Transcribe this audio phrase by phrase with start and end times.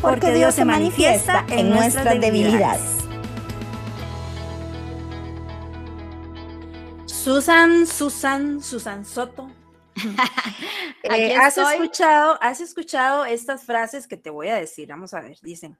[0.00, 2.98] porque Dios se manifiesta en nuestras debilidades.
[7.06, 9.50] Susan, Susan, Susan Soto.
[11.04, 14.88] Eh, ¿has, escuchado, ¿Has escuchado estas frases que te voy a decir?
[14.88, 15.78] Vamos a ver, dicen.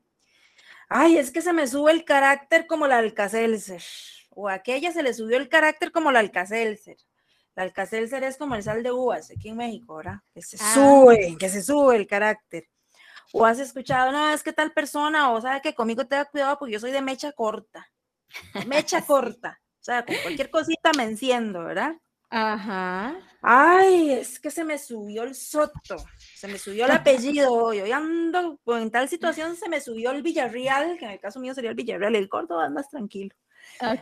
[0.89, 3.83] Ay, es que se me sube el carácter como la Alcacelser.
[4.31, 6.97] O a aquella se le subió el carácter como la Alcacelser.
[7.57, 10.21] La Alcacelser es como el sal de uvas aquí en México, ¿verdad?
[10.33, 10.73] Que se ah.
[10.73, 12.69] sube, que se sube el carácter
[13.33, 16.59] o has escuchado, no, es que tal persona, o sabe que conmigo te da cuidado
[16.59, 17.87] porque yo soy de mecha corta,
[18.67, 21.95] mecha corta, o sea, con cualquier cosita me enciendo, ¿verdad?
[22.31, 23.17] Ajá.
[23.41, 25.97] Ay, es que se me subió el soto,
[26.35, 30.99] se me subió el apellido, yo ando, en tal situación se me subió el Villarreal,
[30.99, 33.35] que en el caso mío sería el Villarreal, el Córdoba es más tranquilo.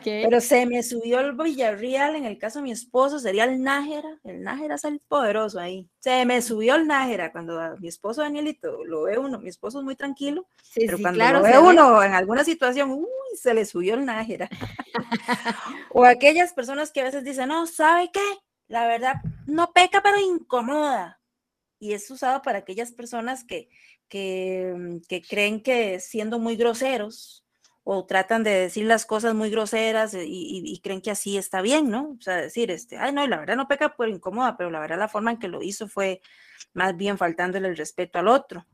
[0.04, 4.18] Pero se me subió el Villarreal, en el caso de mi esposo sería el Nájera,
[4.24, 5.88] el Nájera es el poderoso ahí.
[6.00, 9.84] Se me subió el Nájera cuando mi esposo Danielito lo ve uno, mi esposo es
[9.84, 14.04] muy tranquilo, pero cuando lo ve uno en alguna situación, uy, se le subió el
[14.04, 14.48] Nájera.
[15.90, 18.38] o aquellas personas que a veces dicen, no, ¿sabe qué?
[18.68, 21.20] La verdad, no peca, pero incomoda.
[21.78, 23.68] Y es usado para aquellas personas que,
[24.08, 27.45] que, que creen que siendo muy groseros,
[27.88, 31.88] o tratan de decir las cosas muy groseras eh, y, creen que así está bien,
[31.88, 32.16] ¿no?
[32.18, 34.98] O sea, decir, este, ay, no, la verdad no peca por incómoda, pero la verdad
[34.98, 36.20] la forma en que lo hizo fue
[36.74, 38.66] más bien faltándole el respeto al otro.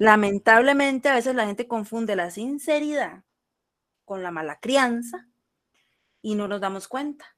[0.00, 3.22] Lamentablemente a veces la gente confunde la sinceridad
[4.04, 5.28] con la mala crianza
[6.20, 7.36] y no nos damos cuenta.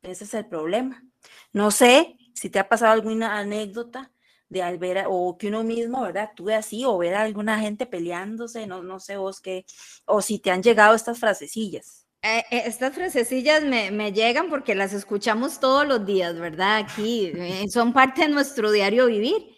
[0.00, 1.04] Ese es el problema.
[1.52, 4.10] No sé si te ha pasado alguna anécdota
[4.52, 6.24] de al ver, o que uno mismo, ¿verdad?
[6.24, 9.64] Actúe así, o ver a alguna gente peleándose, no, no sé vos qué,
[10.04, 12.06] o si te han llegado estas frasecillas.
[12.20, 16.76] Eh, eh, estas frasecillas me, me, llegan porque las escuchamos todos los días, ¿verdad?
[16.76, 19.56] Aquí eh, son parte de nuestro diario vivir.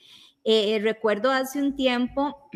[0.80, 2.48] recuerdo hace un tiempo,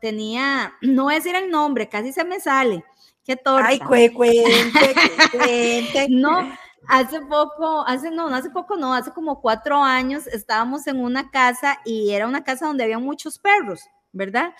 [0.00, 2.82] tenía, no voy a decir el nombre, casi se me sale.
[3.24, 3.68] Qué torta.
[3.68, 6.06] Ay, cuente, cuente.
[6.08, 6.50] no,
[6.88, 11.78] Hace poco, hace no, hace poco no, hace como cuatro años estábamos en una casa
[11.84, 14.52] y era una casa donde había muchos perros, ¿verdad?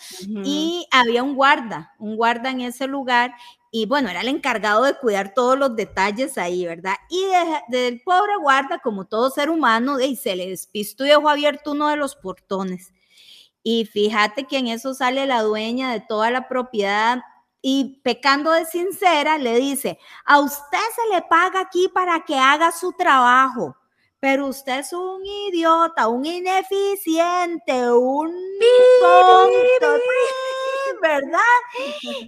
[0.45, 3.35] Y había un guarda, un guarda en ese lugar
[3.77, 6.95] y bueno, era el encargado de cuidar todos los detalles ahí, ¿verdad?
[7.11, 7.25] Y
[7.69, 11.89] del pobre guarda, como todo ser humano, de, se le despistó y dejó abierto uno
[11.89, 12.93] de los portones.
[13.65, 17.23] Y fíjate que en eso sale la dueña de toda la propiedad
[17.67, 22.71] y pecando de sincera, le dice, a usted se le paga aquí para que haga
[22.71, 23.75] su trabajo,
[24.21, 28.35] pero usted es un idiota, un ineficiente, un
[29.01, 29.99] tonto,
[31.01, 31.41] ¿verdad?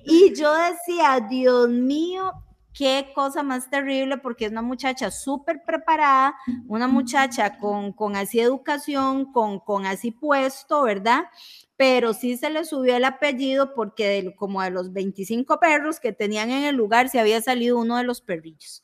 [0.06, 2.32] Y yo decía, Dios mío,
[2.72, 6.34] qué cosa más terrible, porque es una muchacha súper preparada,
[6.66, 11.24] una muchacha con, con así educación, con, con así puesto, ¿verdad?
[11.76, 16.50] Pero sí se le subió el apellido porque como de los 25 perros que tenían
[16.50, 18.82] en el lugar se había salido uno de los perrillos.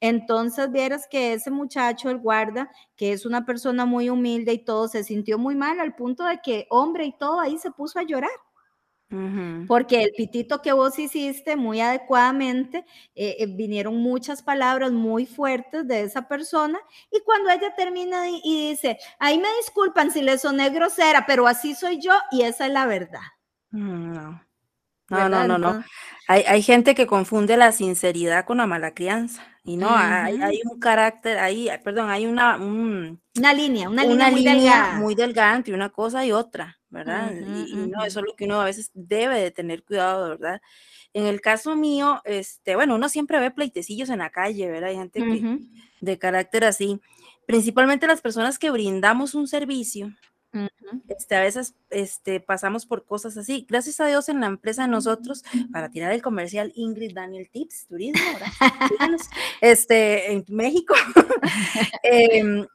[0.00, 4.88] Entonces, vieras que ese muchacho, el guarda, que es una persona muy humilde y todo,
[4.88, 8.04] se sintió muy mal al punto de que hombre y todo ahí se puso a
[8.04, 8.30] llorar.
[9.66, 15.88] Porque el pitito que vos hiciste muy adecuadamente, eh, eh, vinieron muchas palabras muy fuertes
[15.88, 16.78] de esa persona
[17.10, 21.74] y cuando ella termina y, dice, ahí me disculpan si le soné grosera, pero así
[21.74, 23.22] soy yo y esa es la verdad.
[23.70, 24.40] Mm, no,
[25.08, 25.58] no, no, no.
[25.58, 25.84] no.
[26.26, 30.60] Hay, hay, gente que confunde la sinceridad con la mala crianza y no, hay, hay,
[30.70, 34.98] un carácter, ahí, perdón, hay una, una línea, una, línea, muy, delgada.
[34.98, 36.77] muy delgada entre una cosa y otra.
[36.90, 37.32] ¿Verdad?
[37.34, 40.60] y, no, eso es lo que uno a veces debe de tener cuidado, ¿verdad?
[41.12, 44.90] En el caso mío, este, bueno, uno siempre ve pleitecillos en la calle, ¿verdad?
[44.90, 45.22] Hay gente
[46.00, 47.00] de carácter así.
[47.46, 50.12] Principalmente las personas que brindamos un servicio,
[51.08, 53.66] este, a veces este, pasamos por cosas así.
[53.68, 57.86] Gracias a Dios en la empresa de nosotros, para tirar el comercial Ingrid Daniel Tips,
[57.86, 58.48] turismo, ¿verdad?
[59.60, 60.94] este, en México,
[62.02, 62.66] eh,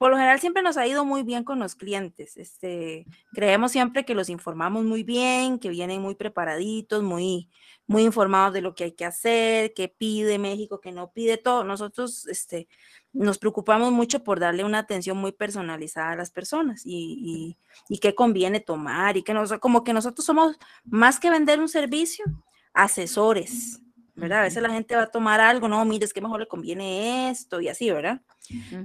[0.00, 2.38] por lo general siempre nos ha ido muy bien con los clientes.
[2.38, 7.50] Este, creemos siempre que los informamos muy bien, que vienen muy preparaditos, muy,
[7.86, 11.64] muy informados de lo que hay que hacer, qué pide México, qué no pide todo.
[11.64, 12.66] Nosotros este,
[13.12, 17.58] nos preocupamos mucho por darle una atención muy personalizada a las personas y,
[17.90, 20.56] y, qué conviene tomar y que nos, como que nosotros somos
[20.86, 22.24] más que vender un servicio,
[22.72, 23.82] asesores.
[24.14, 24.40] ¿Verdad?
[24.40, 27.30] A veces la gente va a tomar algo, no, mire, es que mejor le conviene
[27.30, 28.20] esto y así, ¿verdad?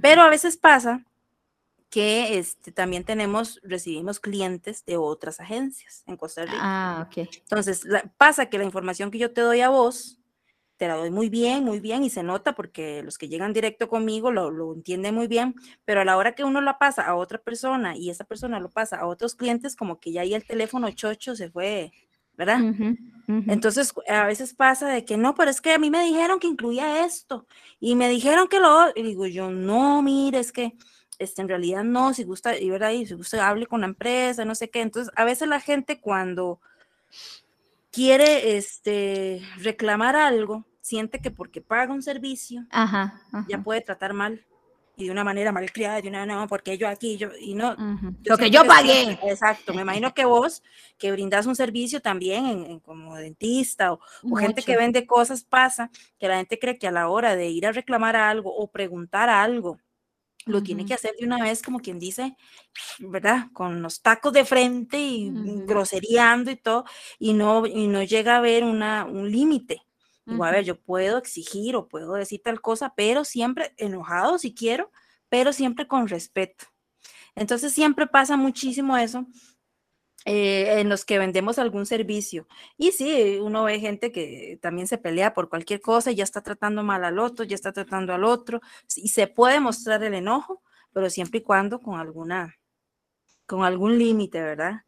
[0.00, 1.04] Pero a veces pasa
[1.90, 6.58] que este, también tenemos, recibimos clientes de otras agencias en Costa Rica.
[6.60, 7.28] Ah, ok.
[7.38, 7.86] Entonces,
[8.16, 10.20] pasa que la información que yo te doy a vos,
[10.76, 13.88] te la doy muy bien, muy bien, y se nota porque los que llegan directo
[13.88, 17.14] conmigo lo, lo entienden muy bien, pero a la hora que uno la pasa a
[17.14, 20.44] otra persona y esa persona lo pasa a otros clientes, como que ya ahí el
[20.44, 21.92] teléfono chocho se fue
[22.36, 22.60] ¿verdad?
[23.28, 26.46] Entonces, a veces pasa de que no, pero es que a mí me dijeron que
[26.46, 27.46] incluía esto
[27.80, 30.74] y me dijeron que lo, y digo yo, no, mire, es que
[31.18, 34.44] este, en realidad no, si gusta, y verdad, y si gusta, hable con la empresa,
[34.44, 34.80] no sé qué.
[34.80, 36.60] Entonces, a veces la gente cuando
[37.90, 42.64] quiere este, reclamar algo, siente que porque paga un servicio,
[43.48, 44.44] ya puede tratar mal
[44.96, 47.76] y de una manera malcriada, de una no, porque yo aquí, yo, y no.
[48.24, 49.18] Lo que yo pagué.
[49.24, 50.62] exacto, me imagino que vos,
[50.96, 54.00] que brindas un servicio también en, como dentista o,
[54.36, 57.66] gente que vende cosas, pasa que la gente cree que a la hora de ir
[57.66, 59.78] a reclamar algo o preguntar algo,
[60.46, 62.36] lo tiene que hacer de una vez, como quien dice,
[63.00, 63.48] ¿verdad?
[63.52, 65.30] Con los tacos de frente y
[65.66, 66.84] grosereando y todo,
[67.18, 69.85] y no, y no llega a haber una, un límite.
[70.26, 74.52] Digo, a ver, yo puedo exigir o puedo decir tal cosa, pero siempre enojado si
[74.52, 74.90] quiero,
[75.28, 76.66] pero siempre con respeto.
[77.36, 79.26] Entonces siempre pasa muchísimo eso
[80.24, 82.48] eh, en los que vendemos algún servicio.
[82.76, 86.42] Y sí, uno ve gente que también se pelea por cualquier cosa y ya está
[86.42, 88.60] tratando mal al otro, ya está tratando al otro,
[88.96, 92.56] y se puede mostrar el enojo, pero siempre y cuando con alguna,
[93.46, 94.82] con algún límite, ¿verdad?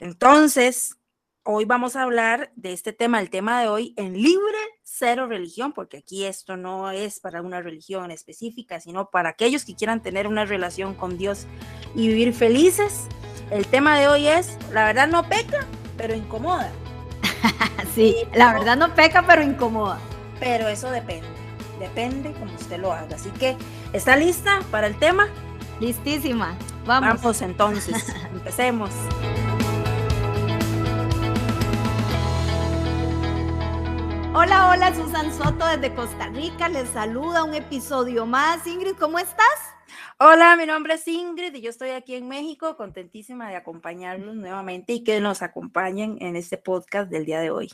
[0.00, 0.98] Entonces,
[1.44, 4.58] hoy vamos a hablar de este tema, el tema de hoy, en libre
[4.96, 9.74] cero religión, porque aquí esto no es para una religión específica, sino para aquellos que
[9.74, 11.46] quieran tener una relación con Dios
[11.94, 13.08] y vivir felices.
[13.50, 16.70] El tema de hoy es, la verdad no peca, pero incomoda.
[17.94, 19.98] sí, la verdad no peca, pero incomoda.
[20.38, 21.26] Pero eso depende,
[21.80, 23.16] depende como usted lo haga.
[23.16, 23.56] Así que,
[23.92, 25.28] ¿está lista para el tema?
[25.80, 26.56] Listísima.
[26.86, 27.20] Vamos.
[27.20, 28.90] Vamos entonces, empecemos.
[34.36, 36.68] Hola, hola, Susan Soto desde Costa Rica.
[36.68, 38.66] Les saluda un episodio más.
[38.66, 39.46] Ingrid, ¿cómo estás?
[40.18, 44.92] Hola, mi nombre es Ingrid y yo estoy aquí en México, contentísima de acompañarlos nuevamente
[44.92, 47.70] y que nos acompañen en este podcast del día de hoy.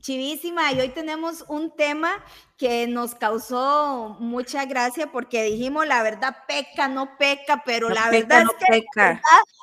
[0.00, 2.10] Chivísima, y hoy tenemos un tema
[2.58, 8.44] que nos causó mucha gracia porque dijimos la verdad peca, no peca, pero la verdad
[8.44, 9.22] no es que peca.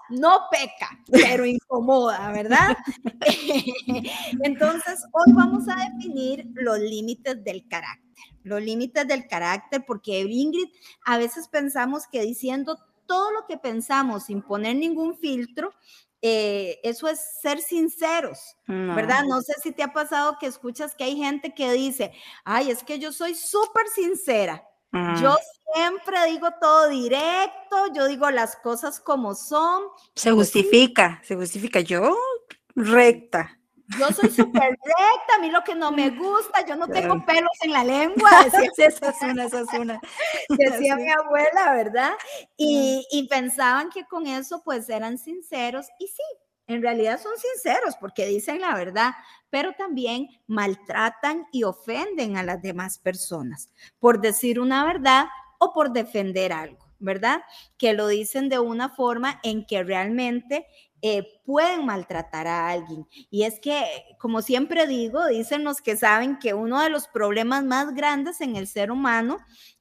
[0.09, 2.77] No peca, pero incomoda, ¿verdad?
[4.43, 10.67] Entonces, hoy vamos a definir los límites del carácter, los límites del carácter, porque Ingrid,
[11.05, 15.73] a veces pensamos que diciendo todo lo que pensamos sin poner ningún filtro,
[16.21, 19.25] eh, eso es ser sinceros, ¿verdad?
[19.27, 22.13] No sé si te ha pasado que escuchas que hay gente que dice,
[22.43, 24.67] ay, es que yo soy súper sincera.
[25.21, 25.35] Yo
[25.73, 29.83] siempre digo todo directo, yo digo las cosas como son.
[30.15, 31.81] Se justifica, se justifica.
[31.81, 32.17] Yo
[32.75, 33.59] recta.
[33.99, 37.51] Yo soy súper recta, a mí lo que no me gusta, yo no tengo pelos
[37.61, 38.31] en la lengua.
[38.45, 39.99] Decía, esa es una, esa es una.
[40.49, 42.13] Decía mi abuela, ¿verdad?
[42.57, 46.23] Y, y pensaban que con eso pues eran sinceros y sí,
[46.67, 49.13] en realidad son sinceros porque dicen la verdad,
[49.49, 55.25] pero también maltratan y ofenden a las demás personas por decir una verdad
[55.59, 57.41] o por defender algo, ¿verdad?
[57.77, 60.65] Que lo dicen de una forma en que realmente
[61.01, 63.05] eh, pueden maltratar a alguien.
[63.29, 63.85] Y es que,
[64.19, 68.55] como siempre digo, dicen los que saben que uno de los problemas más grandes en
[68.55, 69.37] el ser humano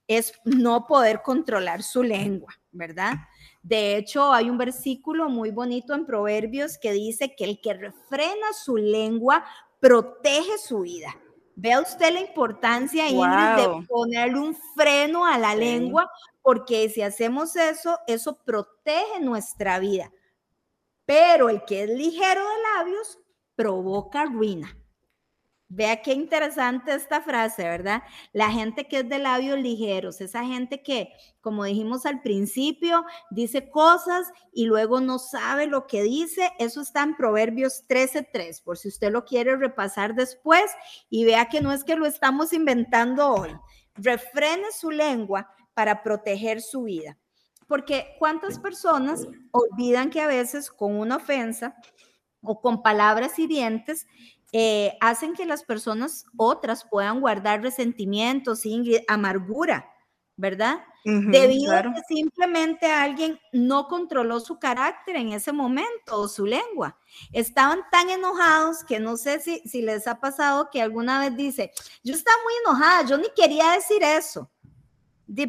[0.06, 3.14] es no poder controlar su lengua, ¿verdad?
[3.64, 8.52] De hecho, hay un versículo muy bonito en Proverbios que dice que el que refrena
[8.52, 9.44] su lengua
[9.80, 11.16] protege su vida.
[11.56, 16.09] Vea usted la importancia, de ponerle un freno a la lengua,
[16.42, 20.12] porque si hacemos eso, eso protege nuestra vida
[21.06, 23.18] pero el que es ligero de labios
[23.54, 24.76] provoca ruina.
[25.68, 28.02] Vea qué interesante esta frase, ¿verdad?
[28.33, 31.09] La gente que es de labios ligeros, esa gente que,
[31.40, 37.02] como dijimos al principio, dice cosas y luego no sabe lo que dice, eso está
[37.02, 40.64] en Proverbios 13:3, por si usted lo quiere repasar después
[41.11, 43.50] y vea que no es que lo estamos inventando hoy.
[43.97, 47.18] Refrene su lengua para proteger su vida.
[47.66, 51.75] porque cuántas personas olvidan que a veces con una ofensa
[52.42, 54.06] o con palabras hirientes
[54.56, 58.62] eh, hacen que las personas otras puedan guardar resentimientos,
[59.08, 59.90] amargura,
[60.37, 60.84] ¿verdad?
[61.04, 66.96] Debido a que simplemente alguien no controló su carácter en ese momento o su lengua.
[67.32, 71.73] Estaban tan enojados que no sé si, si les ha pasado que alguna vez dice,
[72.04, 74.49] yo estaba muy enojada, yo ni quería decir eso.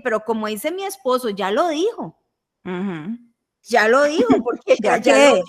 [0.04, 2.20] pero como dice mi esposo, ya lo dijo.
[3.62, 5.44] Ya lo dijo, porque ya, ya, lo,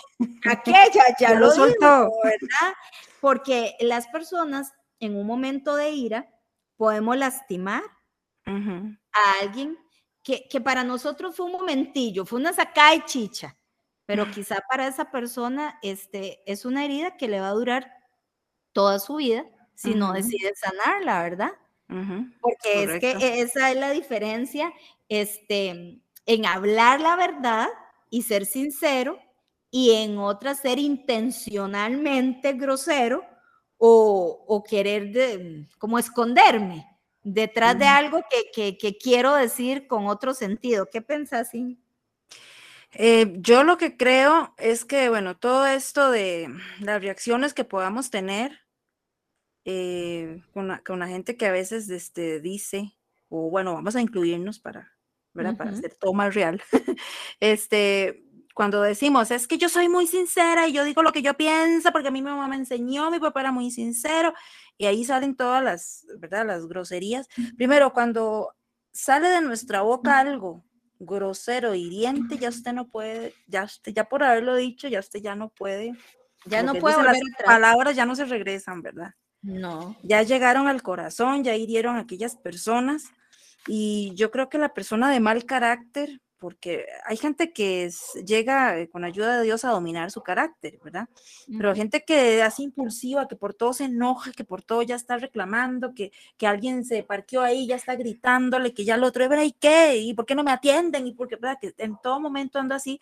[1.18, 2.75] ya, lo, dijo, ¿verdad?
[3.20, 6.28] Porque las personas en un momento de ira
[6.76, 7.82] podemos lastimar
[9.12, 9.76] a alguien
[10.23, 13.56] que, para nosotros fue un momentillo, fue una sacada de chicha,
[14.06, 17.92] pero quizá para esa persona este, es una herida que le va a durar
[18.73, 19.44] toda su vida
[19.75, 21.52] si no decide sanarla, ¿verdad?
[22.40, 24.73] Porque es que esa es la diferencia
[25.08, 27.68] este, en hablar la verdad
[28.11, 29.18] y ser sincero
[29.70, 33.25] y en otra ser intencionalmente grosero
[33.78, 36.87] o, o querer de, como esconderme
[37.26, 40.88] detrás de algo que, quiero decir con otro sentido.
[40.90, 41.50] ¿Qué pensás,
[42.92, 46.49] eh, yo lo que creo es que, bueno, todo esto de
[46.80, 48.61] las reacciones que podamos tener
[49.64, 52.96] eh, con, la, gente que a veces este, dice,
[53.28, 54.92] o bueno, vamos a incluirnos para,
[55.35, 55.56] ¿verdad?
[55.56, 56.62] Para hacer todo más real.
[57.40, 58.25] este,
[58.56, 61.92] cuando decimos, es que yo soy muy sincera y yo digo lo que yo pienso
[61.92, 64.32] porque a mí mi mamá me enseñó, mi papá era muy sincero
[64.78, 66.46] y ahí salen todas las, ¿verdad?
[66.46, 67.28] Las groserías.
[67.58, 68.54] Primero, cuando
[68.94, 70.64] sale de nuestra boca algo
[70.98, 75.36] grosero, hiriente, ya usted no puede, ya usted, ya por haberlo dicho, ya usted ya
[75.36, 75.92] no puede.
[76.46, 79.12] Ya no puede las palabras ya no se regresan, ¿verdad?
[79.42, 79.98] No.
[80.02, 83.04] Ya llegaron al corazón, ya hirieron a aquellas personas
[83.66, 87.90] y yo creo que la persona de mal carácter porque hay gente que
[88.24, 91.08] llega eh, con ayuda de Dios a dominar su carácter, ¿verdad?
[91.48, 94.96] Pero hay gente que es impulsiva, que por todo se enoja, que por todo ya
[94.96, 99.24] está reclamando, que, que alguien se parqueó ahí, ya está gritándole, que ya lo otro,
[99.42, 99.96] ¿y qué?
[99.96, 101.06] ¿Y por qué no me atienden?
[101.06, 101.58] Y porque, ¿verdad?
[101.60, 103.00] Que en todo momento anda así.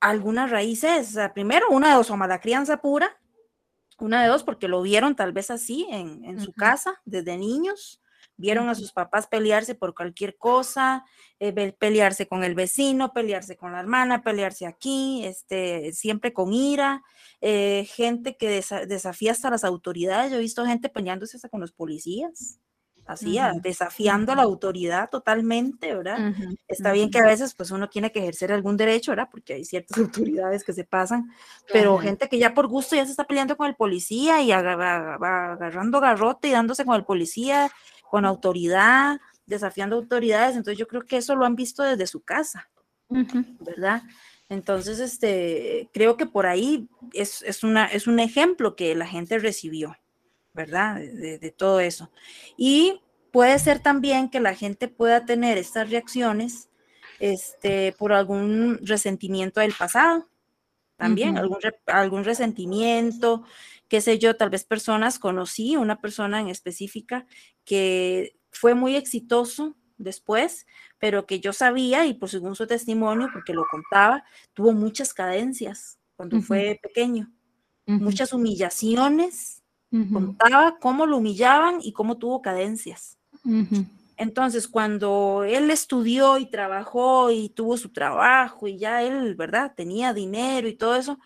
[0.00, 3.16] Algunas raíces, primero, una de dos, o mala crianza pura,
[3.98, 8.01] una de dos, porque lo vieron tal vez así en, en su casa desde niños,
[8.42, 11.04] Vieron a sus papás pelearse por cualquier cosa,
[11.38, 17.04] eh, pelearse con el vecino, pelearse con la hermana, pelearse aquí, este, siempre con ira,
[17.40, 20.32] eh, gente que desafía hasta las autoridades.
[20.32, 22.58] Yo he visto gente peleándose hasta con los policías
[23.06, 26.34] así, desafiando a la autoridad totalmente, ¿verdad?
[26.68, 29.28] Está bien que a veces pues uno tiene que ejercer algún derecho, ¿verdad?
[29.30, 31.30] Porque hay ciertas autoridades que se pasan,
[31.72, 36.00] pero gente que ya por gusto ya se está peleando con el policía y agarrando
[36.00, 37.70] garrote y dándose con el policía
[38.12, 40.54] con autoridad, desafiando autoridades.
[40.54, 42.68] Entonces yo creo que eso lo han visto desde su casa,
[43.08, 44.02] ¿verdad?
[44.50, 49.96] Entonces, este, creo que por ahí es, una, es un ejemplo que la gente recibió,
[50.52, 50.96] ¿verdad?
[50.96, 52.10] De, todo eso.
[52.58, 53.00] Y
[53.30, 56.68] puede ser también que la gente pueda tener estas reacciones
[57.18, 60.28] este, por algún resentimiento del pasado,
[60.98, 63.44] también, algún, algún resentimiento,
[63.92, 67.26] qué sé yo, tal vez personas, conocí una persona en específica
[67.62, 70.64] que fue muy exitoso después,
[70.96, 75.98] pero que yo sabía y por según su testimonio, porque lo contaba, tuvo muchas cadencias
[76.16, 77.30] cuando fue pequeño,
[77.84, 79.62] muchas humillaciones,
[80.10, 83.18] contaba cómo lo humillaban y cómo tuvo cadencias.
[84.16, 89.74] Entonces, cuando él estudió y trabajó y tuvo su trabajo y ya él, ¿verdad?
[89.76, 91.18] Tenía dinero y todo eso,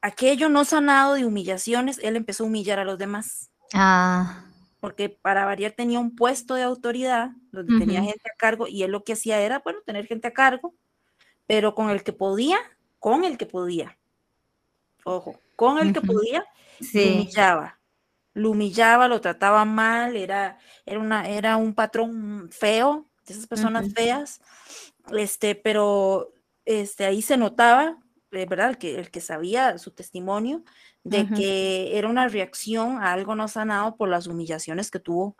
[0.00, 3.50] aquello no sanado de humillaciones, él empezó a humillar a los demás.
[3.72, 4.44] Ah.
[4.80, 8.92] Porque para variar tenía un puesto de autoridad donde tenía gente a cargo y él
[8.92, 10.74] lo que hacía era, bueno, tener gente a cargo,
[11.46, 12.58] pero con el que podía,
[12.98, 13.98] con el que podía.
[15.04, 16.44] Ojo, con el que podía,
[16.92, 17.80] lo humillaba.
[18.34, 23.92] Lo humillaba, lo trataba mal, era, era, una, era un patrón feo, de esas personas
[23.92, 24.40] feas,
[25.10, 26.32] este, pero
[26.64, 27.98] este, ahí se notaba
[28.30, 28.70] ¿verdad?
[28.70, 30.62] El que, el que sabía su testimonio
[31.04, 35.36] de que era una reacción a algo no sanado por las humillaciones que tuvo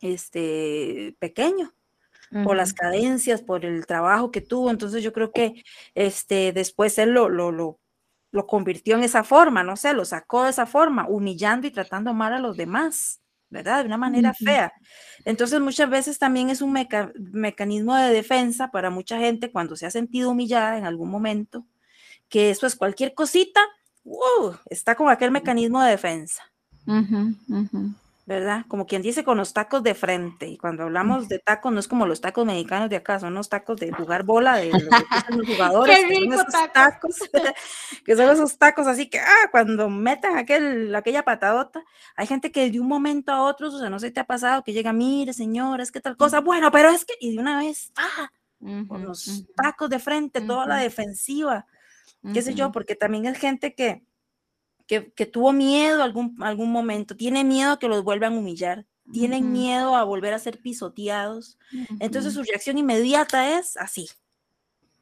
[0.00, 1.74] este pequeño,
[2.44, 4.70] por las cadencias, por el trabajo que tuvo.
[4.70, 5.62] Entonces yo creo que
[5.94, 7.78] este, después él lo, lo, lo,
[8.32, 12.14] lo convirtió en esa forma, no sé, lo sacó de esa forma, humillando y tratando
[12.14, 13.20] mal a los demás.
[13.48, 13.80] ¿verdad?
[13.80, 14.72] De una manera fea.
[15.24, 19.90] Entonces muchas veces también es un mecanismo de defensa para mucha gente cuando se ha
[19.92, 21.64] sentido humillada en algún momento
[22.28, 23.60] que eso es cualquier cosita,
[24.70, 26.42] está con aquel mecanismo de defensa.
[28.26, 28.64] ¿verdad?
[28.66, 30.48] Como quien dice con los tacos de frente.
[30.48, 33.48] Y cuando hablamos de tacos, no es como los tacos mexicanos de acá, son los
[33.48, 34.70] tacos de jugar bola, de
[35.30, 35.96] los, jugadores.
[35.96, 37.16] Qué rico esos tacos,
[38.04, 41.84] que son esos tacos así que, ah, cuando metan aquel, aquella patadota,
[42.16, 44.26] hay gente que de un momento a otro, o sea, no sé si te ha
[44.26, 47.38] pasado, que llega, mire, señora, es que tal cosa, bueno, pero es que, y de
[47.38, 48.28] una vez, ah,
[48.88, 51.66] con los tacos de frente, toda la defensiva,
[52.32, 54.02] qué sé yo, porque también es gente que
[54.86, 59.52] que, tuvo miedo algún, algún momento, tiene miedo a que los vuelvan a humillar, tienen
[59.52, 61.58] miedo a volver a ser pisoteados.
[62.00, 64.08] Entonces su reacción inmediata es así,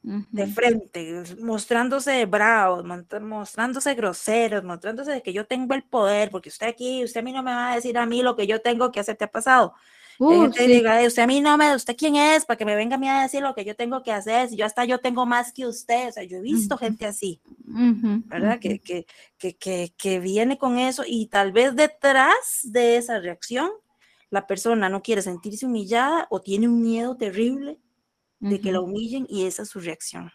[0.02, 2.84] de frente, mostrándose bravos,
[3.22, 7.32] mostrándose groseros, mostrándose de que yo tengo el poder, porque usted aquí, usted a mí
[7.32, 9.30] no me va a decir a mí lo que yo tengo que hacer, te ha
[9.30, 9.74] pasado.
[10.18, 12.98] Uh, diga, usted a mí no me, usted quién es para que me venga a
[12.98, 15.52] mí a decir lo que yo tengo que hacer, si yo hasta yo tengo más
[15.52, 18.60] que usted, o sea, yo he visto gente así, ¿verdad?
[18.60, 19.06] que, que,
[19.38, 23.70] que, que, viene con eso y tal vez detrás de esa reacción,
[24.30, 27.78] la persona no quiere sentirse humillada o tiene un miedo terrible
[28.38, 30.30] de que la humillen y esa es su reacción.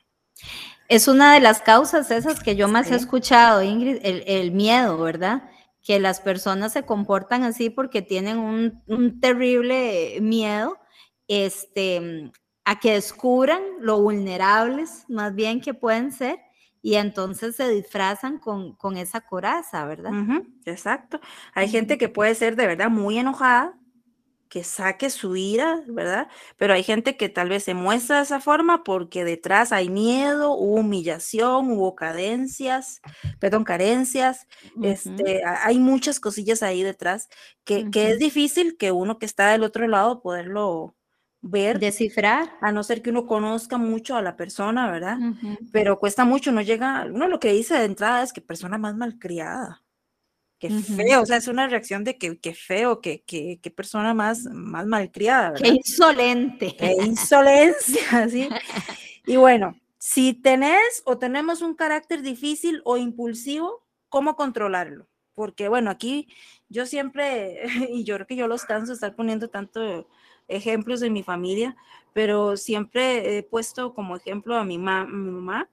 [0.88, 4.98] Es una de las causas esas que yo más he escuchado, Ingrid, el, el miedo,
[4.98, 5.44] ¿verdad?
[5.84, 10.78] Que las personas se comportan así porque tienen un, terrible miedo
[11.28, 12.32] este,
[12.66, 16.40] a que descubran lo vulnerables más bien que pueden ser
[16.82, 20.12] y entonces se disfrazan con, esa coraza, ¿verdad?
[20.66, 21.20] exacto.
[21.54, 23.79] Hay gente que puede ser de verdad muy enojada
[24.50, 26.28] que saque su ira, ¿verdad?
[26.58, 30.54] Pero hay gente que tal vez se muestra de esa forma porque detrás hay miedo,
[30.54, 33.02] hubo humillación, hubo cadencias,
[33.40, 34.48] perdón, carencias,
[34.82, 37.30] este, hay muchas cosillas ahí detrás
[37.64, 40.96] que, es difícil que uno que está del otro lado poderlo
[41.42, 41.80] ver.
[41.80, 42.52] Descifrar.
[42.60, 45.18] A no ser que uno conozca mucho a la persona, ¿verdad?
[45.72, 48.96] Pero cuesta mucho, no llega, uno lo que dice de entrada es que persona más
[48.96, 49.84] malcriada.
[50.60, 54.14] Qué feo, o sea, es una reacción de que, qué feo, qué que, que, persona
[54.14, 55.52] más, más malcriada.
[55.52, 55.64] ¿verdad?
[55.64, 56.76] Qué insolente.
[56.78, 58.50] Qué insolencia, ¿sí?
[59.26, 65.08] Y bueno, si tenés o tenemos un carácter difícil o impulsivo, ¿cómo controlarlo?
[65.34, 66.28] Porque bueno, aquí
[66.68, 70.10] yo siempre, y yo creo que yo los canso de estar poniendo tanto
[70.50, 71.78] ejemplos de mi familia,
[72.12, 75.70] pero siempre he puesto como ejemplo a mi, mi mamá,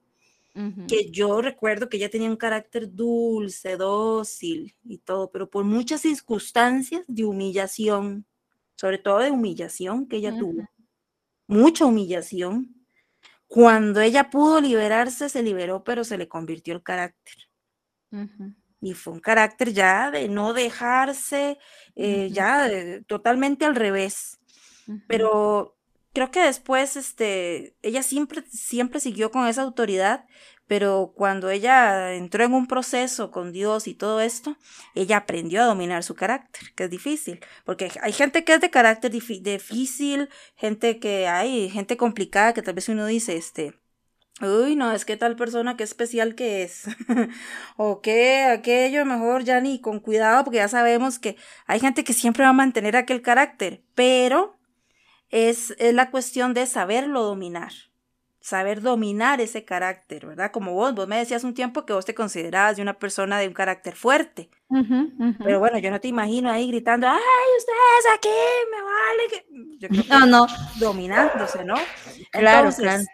[0.89, 6.01] que yo recuerdo que ella tenía un carácter dulce, dócil y todo, pero por muchas
[6.01, 8.27] circunstancias de humillación,
[8.77, 10.66] sobre todo de humillación que ella tuvo,
[11.47, 12.75] mucha humillación,
[13.47, 17.35] cuando ella pudo liberarse, se liberó, pero se le convirtió el carácter.
[18.81, 21.59] Y fue un carácter ya de no dejarse,
[21.95, 22.69] eh, ya
[23.07, 24.38] totalmente al revés.
[25.07, 25.76] Pero
[26.16, 30.24] creo que después, este, ella siempre, siempre siguió con esa autoridad,
[30.66, 34.57] pero cuando ella entró en un proceso con Dios y todo esto,
[34.94, 38.70] ella aprendió a dominar su carácter, que es difícil, porque hay gente que es de
[38.70, 43.79] carácter difícil, gente que hay, gente complicada que tal vez uno dice, este,
[44.40, 46.85] uy, no, es que tal persona, qué especial que es,
[47.76, 52.14] o que aquello mejor ya ni con cuidado, porque ya sabemos que hay gente que
[52.14, 54.56] siempre va a mantener aquel carácter, pero
[55.37, 57.72] es, la cuestión de saberlo dominar,
[58.40, 60.51] saber dominar ese carácter, ¿verdad?
[60.51, 63.49] Como vos, vos me decías un tiempo que vos te considerabas de una persona de
[63.49, 64.49] un carácter fuerte,
[65.44, 67.18] pero bueno, yo no te imagino ahí gritando, ay,
[67.59, 68.29] ustedes aquí,
[68.70, 70.09] me vale que...
[70.09, 70.46] no, no.
[70.81, 71.75] Dominándose, ¿no?
[72.31, 73.05] Claro, claro.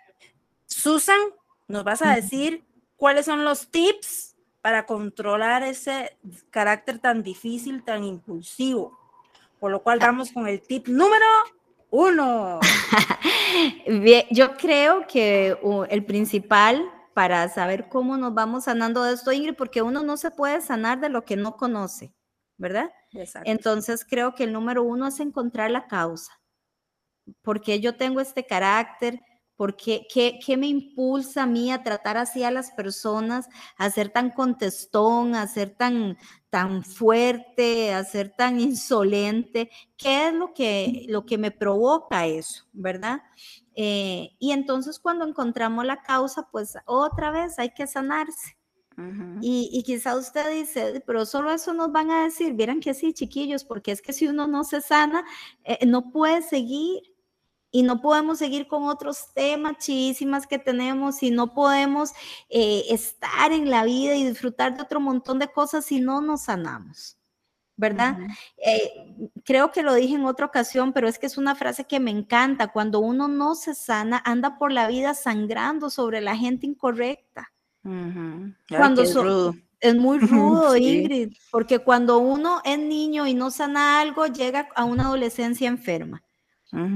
[0.67, 1.19] Susan,
[1.67, 2.65] nos vas a decir
[2.97, 6.17] cuáles son los tips para controlar ese
[6.51, 8.97] carácter tan difícil, tan impulsivo.
[9.59, 11.27] Por lo cual vamos con el tip número
[11.93, 12.59] uno.
[14.31, 15.57] yo creo que
[15.91, 20.31] el principal para saber cómo nos vamos sanando de esto, Ingrid, porque uno no se
[20.31, 22.15] puede sanar de lo que no conoce,
[22.57, 22.91] ¿verdad?
[23.45, 26.33] Entonces creo que el número uno es encontrar la causa.
[27.43, 29.21] ¿Por qué yo tengo este carácter?
[29.57, 34.09] ¿Por qué, qué, me impulsa a mí a tratar así a las personas, a ser
[34.09, 36.17] tan contestón, a ser tan,
[36.51, 39.71] tan fuerte, a ser tan insolente?
[39.97, 43.23] ¿Qué es lo que, lo que me provoca eso, verdad?
[43.75, 48.57] Eh, y entonces cuando encontramos la causa, pues otra vez hay que sanarse.
[49.41, 53.65] y, quizá usted dice, pero solo eso nos van a decir, vieran que sí, chiquillos,
[53.65, 55.25] porque es que si uno no se sana,
[55.65, 57.12] eh, no puede seguir
[57.73, 62.11] y no podemos seguir con otros temas chivísimas que tenemos y no podemos
[62.51, 66.43] eh, estar en la vida y disfrutar de otro montón de cosas si no nos
[66.43, 67.19] sanamos.
[67.75, 68.19] ¿Verdad?
[68.59, 71.99] Eh, creo que lo dije en otra ocasión, pero es que es una frase que
[71.99, 72.69] me encanta.
[72.69, 77.51] Cuando uno no se sana, anda por la vida sangrando sobre la gente incorrecta.
[78.69, 79.03] Cuando
[79.81, 84.85] Es muy rudo, Ingrid, porque cuando uno es niño y no sana algo, llega a
[84.85, 86.23] una adolescencia enferma.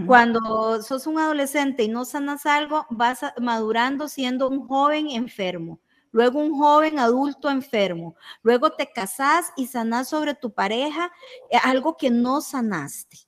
[0.06, 5.80] Cuando sos un adolescente y no sanas algo, vas madurando siendo un joven enfermo,
[6.12, 11.12] luego un joven adulto enfermo, luego te casás y sanás sobre tu pareja
[11.50, 13.18] eh, algo que no sanaste.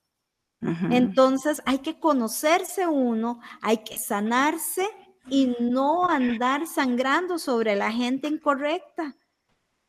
[0.90, 4.88] Entonces hay que conocerse uno, hay que sanarse
[5.28, 9.14] y no andar sangrando sobre la gente incorrecta.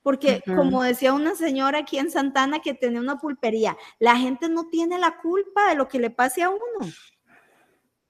[0.09, 4.67] Porque como decía una señora aquí en Santana que tenía una pulpería, la gente no
[4.67, 6.91] tiene la culpa de lo que le pase a uno.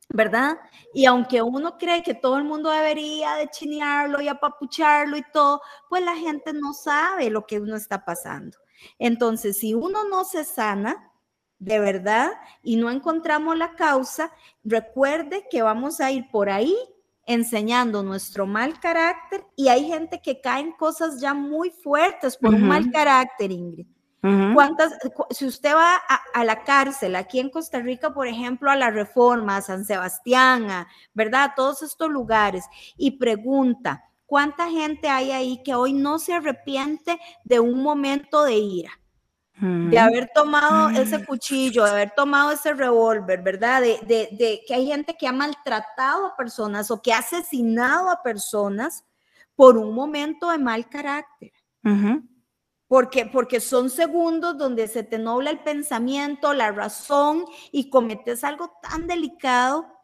[0.07, 0.57] ¿Verdad?
[0.93, 5.59] Y aunque uno cree que todo el mundo debería de chinearlo y apapucharlo y todo,
[5.89, 8.57] pues la gente no sabe lo que uno está pasando.
[8.97, 11.12] Entonces, si uno no se sana,
[11.57, 12.31] de verdad,
[12.63, 14.31] y no encontramos la causa,
[14.63, 16.77] recuerde que vamos a ir por ahí
[17.29, 22.55] enseñando nuestro mal carácter y hay gente que cae en cosas ya muy fuertes por
[22.55, 23.85] un mal carácter, Ingrid.
[24.21, 24.97] ¿Cuántas,
[25.29, 25.95] si usted va
[26.33, 30.87] a, la cárcel, aquí en Costa Rica, por ejemplo, a la Reforma, a San Sebastián,
[31.13, 31.43] ¿verdad?
[31.43, 32.65] A todos estos lugares,
[32.97, 38.55] y pregunta, ¿cuánta gente hay ahí que hoy no se arrepiente de un momento de
[38.57, 38.98] ira?
[39.59, 43.81] De haber tomado ese cuchillo, de haber tomado ese revólver, ¿verdad?
[43.81, 49.03] De, que hay gente que ha maltratado a personas o que ha asesinado a personas
[49.55, 51.51] por un momento de mal carácter.
[52.87, 58.71] Porque, porque son segundos donde se te nobla el pensamiento, la razón y cometes algo
[58.81, 59.98] tan delicado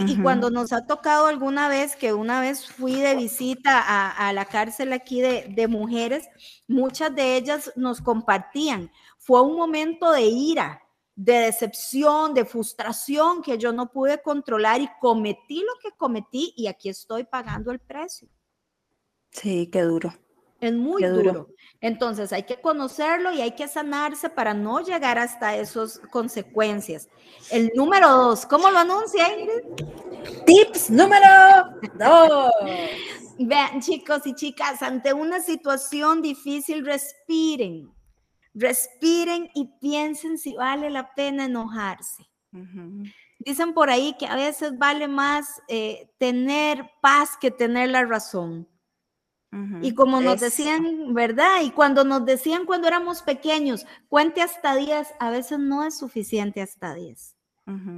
[0.00, 4.44] y, cuando nos ha tocado alguna vez, que una vez fui de visita a, la
[4.44, 6.28] cárcel aquí de, de, mujeres,
[6.68, 8.90] muchas de ellas nos compartían.
[9.18, 10.82] Fue un momento de ira,
[11.14, 16.66] de decepción, de frustración que yo no pude controlar y cometí lo que cometí y
[16.66, 18.28] aquí estoy pagando el precio.
[19.30, 20.12] Sí, qué duro.
[20.62, 21.48] Es muy duro.
[21.80, 27.08] Entonces hay que conocerlo y hay que sanarse para no llegar hasta esas consecuencias.
[27.50, 30.44] El número dos, ¿cómo lo anuncia Ingrid?
[30.46, 31.26] Tips número
[31.98, 32.52] dos.
[33.40, 37.92] Vean, chicos y chicas, ante una situación difícil, respiren.
[38.54, 42.22] Respiren y piensen si vale la pena enojarse.
[43.40, 48.68] Dicen por ahí que a veces vale más eh, tener paz que tener la razón.
[49.82, 51.60] Y como nos decían, ¿verdad?
[51.62, 56.62] Y cuando nos decían cuando éramos pequeños, cuente hasta 10, a veces no es suficiente
[56.62, 57.36] hasta 10.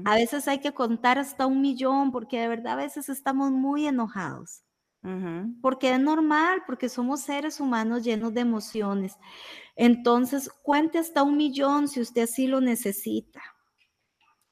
[0.04, 3.86] A veces hay que contar hasta un millón porque de verdad a veces estamos muy
[3.86, 4.62] enojados.
[5.60, 9.16] Porque es normal, porque somos seres humanos llenos de emociones.
[9.76, 13.42] Entonces, cuente hasta un millón si usted así lo necesita.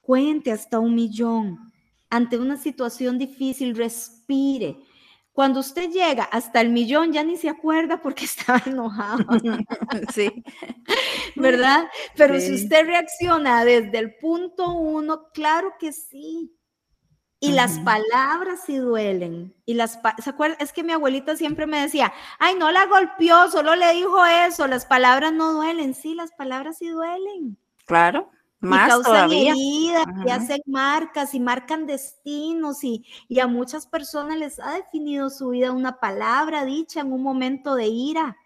[0.02, 1.72] Cuente hasta un millón.
[2.10, 4.76] Ante una situación difícil, respire
[5.32, 9.24] cuando usted llega hasta el millón, ya ni se acuerda porque estaba enojado.
[10.14, 10.44] Sí.
[11.36, 11.88] ¿Verdad?
[12.16, 16.54] Pero si usted reacciona desde el punto uno, claro que sí.
[17.40, 19.52] Y las palabras sí duelen.
[19.66, 20.56] Y las, ¿se acuerda?
[20.60, 24.68] Es que mi abuelita siempre me decía, ay, no la golpeó, solo le dijo eso,
[24.68, 25.92] las palabras no duelen.
[25.94, 27.58] Sí, las palabras sí duelen.
[27.84, 28.30] Claro.
[28.62, 33.04] Más y causan heridas, y hacen marcas y marcan destinos y,
[33.40, 37.88] a muchas personas les ha definido su vida una palabra dicha en un momento de
[37.88, 38.36] ira.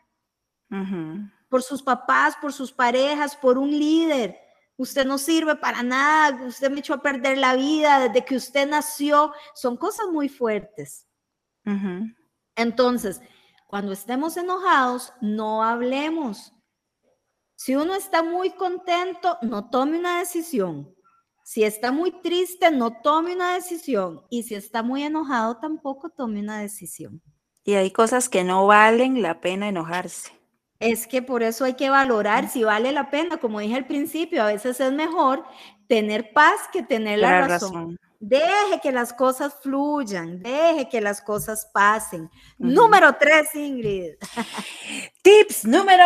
[1.51, 4.39] Por sus papás, por sus parejas, por un líder.
[4.79, 8.67] Usted no sirve para nada, usted me echó a perder la vida desde que usted
[8.67, 9.33] nació.
[9.55, 11.07] Son cosas muy fuertes.
[12.57, 13.21] Entonces,
[13.67, 16.56] cuando estemos enojados, no hablemos
[17.57, 20.95] si uno está muy contento, no tome una decisión.
[21.43, 24.23] Si está muy triste, no tome una decisión.
[24.29, 27.23] Y si está muy enojado, tampoco tome una decisión.
[27.65, 30.33] Y hay cosas que no valen la pena enojarse.
[30.81, 33.39] Es que por eso hay que valorar si vale la pena.
[33.39, 35.45] Como dije al principio, a veces es mejor
[35.89, 37.99] tener paz que tener la, razón.
[38.19, 42.31] Deje que las cosas fluyan, deje que las cosas pasen.
[42.59, 44.15] Número tres, Ingrid.
[45.23, 46.05] Tips número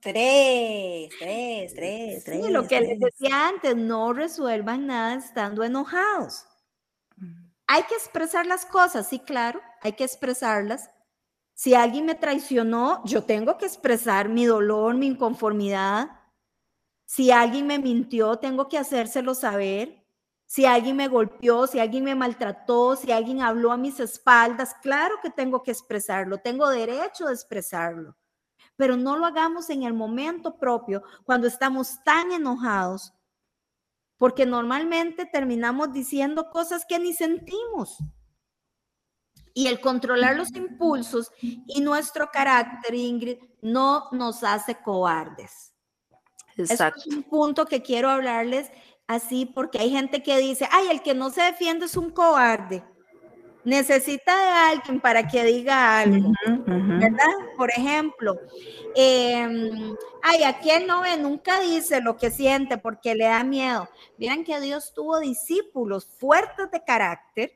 [0.00, 2.50] tres, tres, tres, tres.
[2.50, 6.44] lo que les decía antes, no resuelvan nada estando enojados.
[7.68, 10.90] Hay que expresar las cosas, sí, claro, hay que expresarlas.
[11.54, 16.10] Si alguien me traicionó, yo tengo que expresar mi dolor, mi inconformidad.
[17.04, 20.05] Si alguien me mintió, tengo que hacérselo saber
[20.46, 25.16] si alguien me golpeó, si alguien me maltrató, si alguien habló a mis espaldas, claro
[25.20, 28.16] que tengo que expresarlo, tengo derecho de expresarlo,
[28.76, 33.12] pero no lo hagamos en el momento propio, cuando estamos tan enojados,
[34.18, 37.98] porque normalmente terminamos diciendo cosas que ni sentimos.
[39.52, 45.72] Y el controlar los impulsos y nuestro carácter, Ingrid, no nos hace cobardes.
[46.58, 47.00] Exacto.
[47.00, 48.70] es un punto que quiero hablarles
[49.06, 52.82] así porque hay gente que dice, ay, el que no se defiende es un cobarde.
[53.64, 56.32] Necesita de alguien para que diga algo,
[56.66, 57.34] ¿verdad?
[57.56, 58.38] Por ejemplo,
[58.94, 63.88] em, ay, aquel no ve, nunca dice lo que siente porque le da miedo.
[64.18, 67.52] Miren que Dios tuvo discípulos fuertes de carácter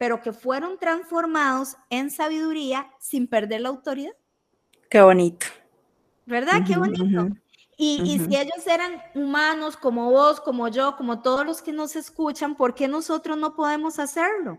[0.00, 4.14] pero que fueron transformados en sabiduría sin perder la autoridad.
[4.88, 5.46] Qué bonito.
[6.24, 6.62] ¿Verdad?
[6.66, 7.28] Qué bonito.
[7.82, 12.54] Y, si ellos eran humanos como vos, como yo, como todos los que nos escuchan,
[12.54, 14.58] ¿por qué nosotros no podemos hacerlo?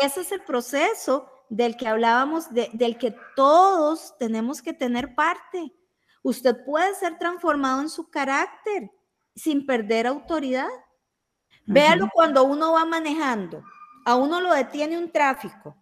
[0.00, 5.74] Ese es el proceso del que hablábamos, del que todos tenemos que tener parte.
[6.22, 8.90] Usted puede ser transformado en su carácter
[9.34, 10.68] sin perder autoridad.
[11.66, 13.62] Véalo cuando uno va manejando
[14.06, 15.76] a uno lo detiene un tráfico,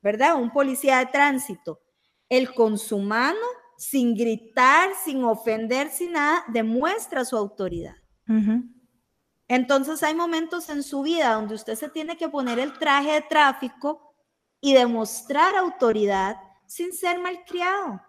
[0.00, 0.36] ¿verdad?
[0.36, 1.80] Un policía de tránsito.
[2.30, 3.38] El con su mano,
[3.80, 7.96] sin gritar, sin ofender, sin nada, demuestra su autoridad.
[9.48, 13.22] Entonces hay momentos en su vida donde usted se tiene que poner el traje de
[13.22, 14.14] tráfico
[14.60, 18.02] y demostrar autoridad sin ser malcriado.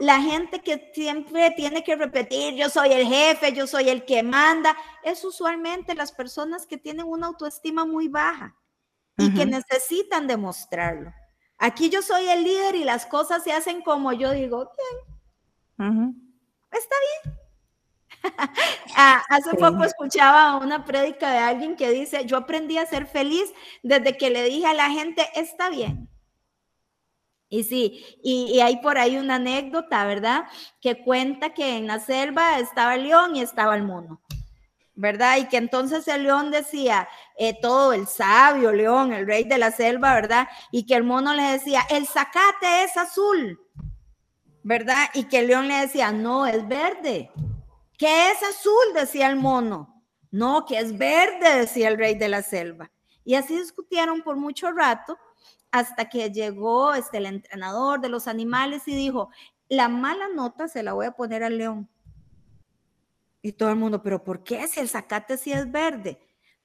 [0.00, 4.24] La gente que siempre tiene que repetir, yo soy el jefe, yo soy el que
[4.24, 8.56] manda, es usualmente las personas que tienen una autoestima muy baja
[9.16, 11.12] y que necesitan demostrarlo.
[11.58, 14.70] Aquí yo soy el líder y las cosas se hacen como yo digo,
[15.78, 16.36] bien,
[16.70, 16.94] está
[17.24, 17.38] bien.
[19.00, 23.52] Ah, hace poco escuchaba una prédica de alguien que dice, yo aprendí a ser feliz
[23.84, 26.08] desde que le dije a la gente, está bien.
[27.48, 30.44] Y sí, y, hay por ahí una anécdota, ¿verdad?
[30.80, 34.20] Que cuenta que en la selva estaba el león y estaba el mono,
[34.98, 35.36] ¿verdad?
[35.36, 39.70] Y que entonces el león decía, eh, todo el sabio león, el rey de la
[39.70, 40.48] selva, ¿verdad?
[40.72, 43.60] Y que el mono le decía, el zacate es azul,
[44.64, 45.08] ¿verdad?
[45.14, 47.30] Y que el león le decía, no, es verde.
[47.96, 48.92] ¿Qué es azul?
[48.92, 50.02] Decía el mono.
[50.32, 52.90] No, que es verde, decía el rey de la selva.
[53.24, 55.16] Y así discutieron por mucho rato
[55.70, 59.30] hasta que llegó este, el entrenador de los animales y dijo,
[59.68, 61.88] la mala nota se la voy a poner al león.
[63.42, 66.18] Y todo el mundo, pero ¿por qué si el zacate sí es verde?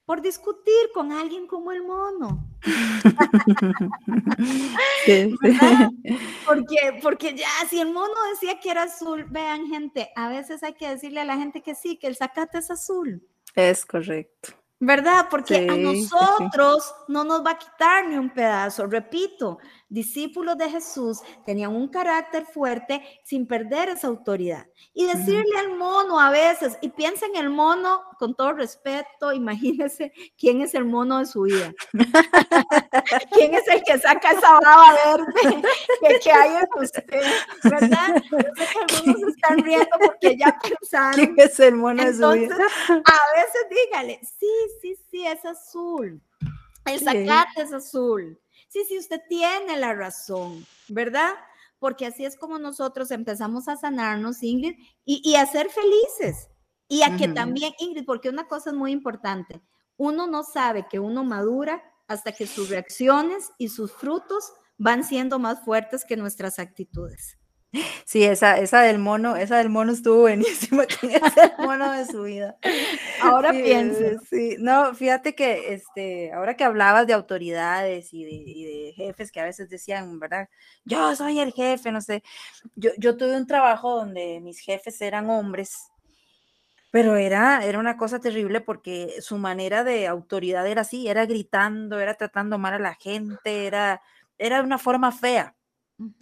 [0.05, 2.49] Por discutir con alguien como el mono.
[6.45, 10.73] Porque, porque ya, si el mono decía que era azul, vean gente, a veces hay
[10.73, 13.27] que decirle a la gente que sí, que el zacate es azul.
[13.55, 14.53] Es correcto.
[14.85, 15.27] ¿verdad?
[15.29, 18.85] Porque a nosotros no nos va a quitar ni un pedazo.
[18.85, 19.59] Repito,
[19.93, 24.65] discípulos de Jesús tenían un carácter fuerte sin perder esa autoridad.
[24.93, 30.11] Y decirle al mono a veces, y piensa en el mono con todo respeto, imagínese
[30.37, 31.71] quién es el mono de su vida.
[33.33, 37.05] ¿Quién es el que saca esa baba verde que, hay en usted?
[37.63, 38.23] ¿Verdad?
[38.89, 41.13] algunos se están riendo porque ya pensaron.
[41.13, 42.55] ¿Quién es el mono de su vida?
[42.55, 44.51] A veces dígale, sí,
[44.81, 46.19] sí, sí, es azul.
[46.85, 48.39] El zacate es azul
[48.73, 51.33] sí, sí, usted tiene la razón, ¿verdad?
[51.77, 56.49] Porque así es como nosotros empezamos a sanarnos, Ingrid, y, a ser felices.
[56.87, 59.61] Y a que también, Ingrid, porque una cosa es muy importante,
[59.95, 65.37] uno no sabe que uno madura hasta que sus reacciones y sus frutos van siendo
[65.37, 67.37] más fuertes que nuestras actitudes.
[68.05, 72.21] Sí, esa, esa del mono, esa del mono estuvo buenísima, es el mono de su
[72.21, 72.55] vida.
[73.19, 74.21] Ahora pienses.
[74.29, 79.45] Sí, no, fíjate que este, ahora que hablabas de autoridades y de, jefes que a
[79.45, 80.49] veces decían, ¿verdad?
[80.85, 82.23] Yo soy el jefe, no sé.
[82.75, 85.87] Yo, yo tuve un trabajo donde mis jefes eran hombres,
[86.91, 91.99] pero era, era una cosa terrible porque su manera de autoridad era así, era gritando,
[91.99, 94.03] era tratando mal a la gente, era,
[94.37, 95.55] era una forma fea,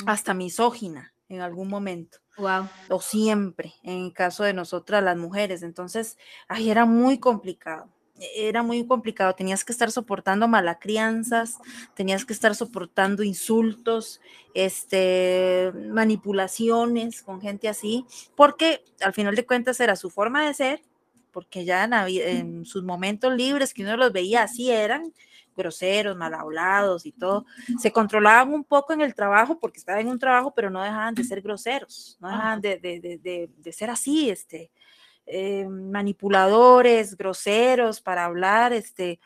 [0.06, 2.20] hasta misógina en algún momento.
[2.38, 2.68] Wow.
[2.90, 5.64] O siempre, en el caso de nosotras las mujeres.
[5.64, 6.18] Entonces,
[6.48, 7.90] ay, era muy complicado.
[8.20, 9.34] E, era muy complicado.
[9.34, 11.58] Tenías que estar soportando malacrianzas,
[11.96, 14.20] tenías que estar soportando insultos,
[14.54, 20.82] este, manipulaciones con gente así, porque al final de cuentas era su forma de ser,
[21.32, 25.14] porque ya en, en sus momentos libres que uno los veía así eran,
[25.56, 27.46] groseros, mal hablados y todo,
[27.80, 31.16] se controlaban un poco en el trabajo porque estaban en un trabajo, pero no dejaban
[31.16, 34.72] de ser groseros, no dejaban de, de, de, de ser así, este,
[35.28, 39.20] eh, manipuladores, groseros para hablar, este,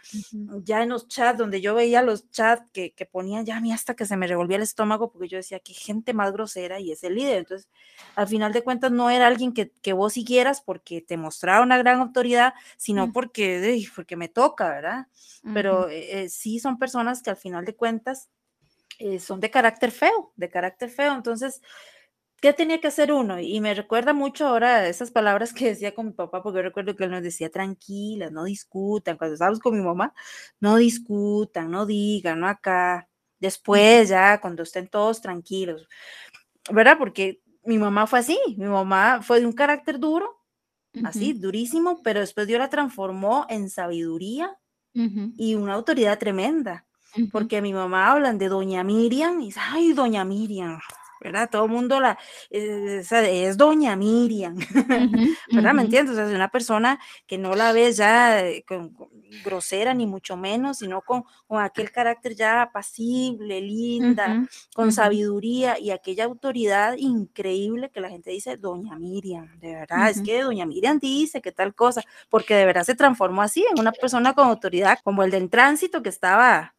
[0.64, 3.96] ya en los chats, donde yo veía los chats que, ponían ya a mí hasta
[3.96, 7.04] que se me revolvía el estómago, porque yo decía, qué gente más grosera y es
[7.04, 7.38] el líder.
[7.40, 7.70] Entonces,
[8.16, 12.00] al final de cuentas, no era alguien que, vos siguieras porque te mostraba una gran
[12.00, 15.08] autoridad, sino porque, porque me toca, ¿verdad?
[15.54, 18.30] Pero eh, eh, sí son personas que al final de cuentas
[19.20, 21.14] son de carácter feo, de carácter feo.
[21.14, 21.62] Entonces,
[22.42, 23.40] ¿Qué tenía que hacer uno?
[23.40, 26.96] Y me recuerda mucho ahora esas palabras que decía con mi papá, porque yo recuerdo
[26.96, 29.18] que él nos decía tranquilas, no discutan.
[29.18, 30.14] Cuando estábamos con mi mamá,
[30.60, 33.08] no discutan, no digan, no acá.
[33.40, 35.88] Después, ya, cuando estén todos tranquilos,
[36.72, 36.98] ¿verdad?
[36.98, 40.42] Porque mi mamá fue así, mi mamá fue de un carácter duro,
[41.04, 44.58] así, durísimo, pero después Dios la transformó en sabiduría
[44.94, 46.86] y una autoridad tremenda.
[47.32, 50.80] Porque mi mamá hablan de doña Miriam y dice, ay, doña Miriam,
[51.26, 51.50] ¿verdad?
[51.50, 52.18] Todo el mundo la,
[52.52, 54.56] eh, es, doña Miriam,
[55.52, 55.74] ¿verdad?
[55.74, 56.14] ¿Me entiendes?
[56.14, 58.64] O sea, es una persona que no la ves ya eh,
[59.44, 65.92] grosera ni mucho menos, sino con, con, aquel carácter ya apacible, linda, con sabiduría y
[65.92, 71.00] aquella autoridad increíble que la gente dice, doña Miriam, de verdad, es que doña Miriam
[71.00, 75.00] dice que tal cosa, porque de verdad se transformó así en una persona con autoridad,
[75.04, 76.76] como el del tránsito que estaba,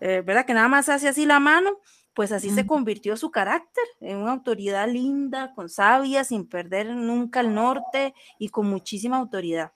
[0.00, 0.44] eh, ¿verdad?
[0.44, 1.80] Que nada más hace así la mano
[2.16, 7.40] pues así se convirtió su carácter en una autoridad linda, con sabia, sin perder nunca
[7.40, 9.72] el norte y con muchísima autoridad.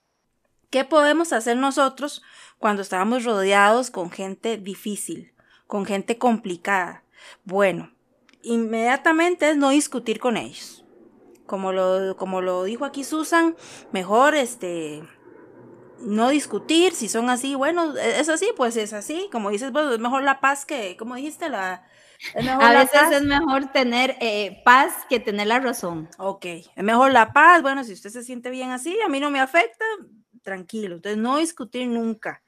[0.70, 2.22] ¿Qué podemos hacer nosotros
[2.58, 5.34] cuando estamos rodeados con gente difícil,
[5.66, 7.04] con gente complicada?
[7.44, 7.92] Bueno,
[8.42, 10.86] inmediatamente es no discutir con ellos.
[11.44, 13.54] Como lo, como lo dijo aquí Susan,
[13.92, 15.02] mejor este,
[15.98, 19.92] no discutir, si son así, bueno, e, es así, pues es así, como dices, bueno,
[19.92, 21.84] es mejor la paz que, como dijiste, la,
[22.34, 26.08] a veces es mejor tener eh, paz que tener la razón.
[26.18, 27.62] Ok, es mejor la paz.
[27.62, 29.84] Bueno, si usted se siente bien así, a mí no me afecta,
[30.42, 30.96] tranquilo.
[30.96, 32.42] Entonces, no discutir nunca,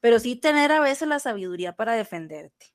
[0.00, 2.66] pero sí tener a veces la sabiduría para defenderte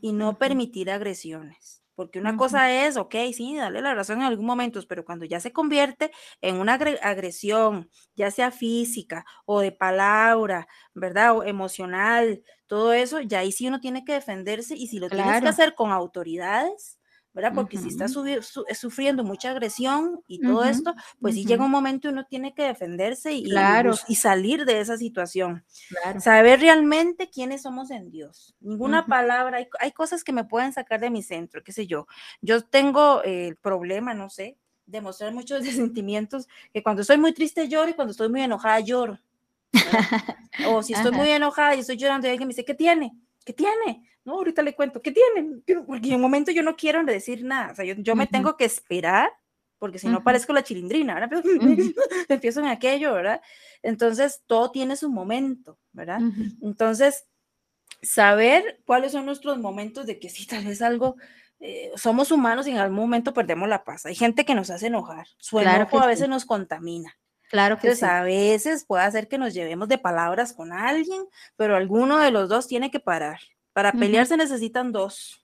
[0.00, 1.77] y no permitir agresiones.
[1.98, 5.40] Porque una cosa es, ok, sí, dale la razón en algún momento, pero cuando ya
[5.40, 11.36] se convierte en una agresión, ya sea física o de palabra, ¿verdad?
[11.36, 15.40] O emocional, todo eso, ya ahí sí uno tiene que defenderse y si lo tienes
[15.40, 16.97] que hacer con autoridades,
[17.38, 17.54] ¿verdad?
[17.54, 22.08] Porque si está eh, sufriendo mucha agresión y todo esto, pues sí llega un momento
[22.08, 23.48] y uno tiene que defenderse y,
[24.08, 25.64] y salir de esa situación.
[26.18, 28.56] Saber realmente quiénes somos en Dios.
[28.58, 32.08] Ninguna palabra, hay, cosas que me pueden sacar de mi centro, qué sé yo.
[32.40, 37.32] Yo tengo el problema, no sé, de mostrar muchos de sentimientos, que cuando estoy muy
[37.32, 39.16] triste lloro y cuando estoy muy enojada lloro.
[40.66, 43.16] o si estoy muy enojada y estoy llorando y alguien me dice, ¿qué tiene?
[43.48, 44.06] ¿Qué tiene?
[44.26, 45.62] No, ahorita le cuento, ¿qué tiene?
[45.86, 48.66] Porque en un momento yo no quiero decir nada, o sea, yo, me tengo que
[48.66, 49.30] esperar,
[49.78, 51.42] porque si no parezco la chilindrina, ¿verdad?
[52.28, 53.40] Empiezo en aquello, ¿verdad?
[53.82, 56.20] Entonces, todo tiene su momento, ¿verdad?
[56.60, 57.24] Entonces,
[58.02, 61.16] saber cuáles son nuestros momentos de que sí, tal vez algo,
[61.58, 64.04] eh, somos humanos y en algún momento perdemos la paz.
[64.04, 67.16] Hay gente que nos hace enojar, su enojo a veces nos contamina.
[67.48, 68.04] Claro que sí.
[68.04, 71.24] a veces puede hacer que nos llevemos de palabras con alguien,
[71.56, 73.40] pero alguno de los dos tiene que parar.
[73.78, 75.40] Para pelear se necesitan dos.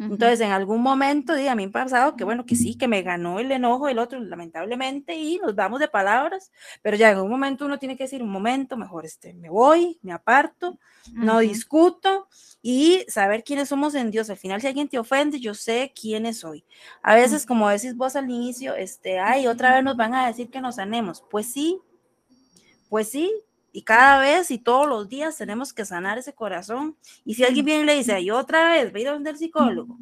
[0.00, 3.38] Entonces, en algún momento, a mí me pasado que, bueno, que sí, que me ganó
[3.38, 6.50] el enojo el otro, lamentablemente, y nos vamos de palabras,
[6.82, 9.96] pero ya en un momento uno tiene que decir, un momento, mejor este, me voy,
[10.02, 10.80] me aparto,
[11.12, 12.26] no discuto
[12.62, 14.28] y saber quiénes somos en Dios.
[14.28, 16.64] Al final, si alguien te ofende, yo sé quiénes soy.
[17.00, 20.50] A veces, como decís vos al inicio, este, ay, otra vez nos van a decir
[20.50, 21.22] que nos sanemos.
[21.30, 21.78] Pues sí,
[22.88, 23.32] pues sí,
[23.76, 26.96] y cada vez y todos los días tenemos que sanar ese corazón.
[27.26, 29.28] Y si alguien viene y le dice, ay, otra vez, va a ir a donde
[29.28, 29.98] el psicólogo,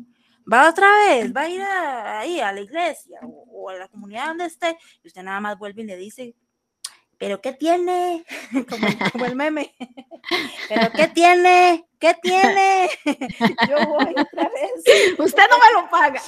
[0.51, 4.45] va otra vez, va a ir ahí a la iglesia o, a la comunidad donde
[4.45, 6.37] esté, y usted nada más vuelve y le dice,
[7.25, 8.23] pero ¿qué tiene?
[9.13, 9.75] Como, el meme.
[10.69, 11.87] ¿Pero qué tiene?
[11.99, 12.91] ¿Qué tiene?
[13.67, 15.19] Yo voy otra vez.
[15.19, 16.21] Usted no me lo paga.